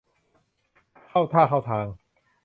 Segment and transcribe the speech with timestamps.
[1.09, 1.85] เข้าท่าเข้าทาง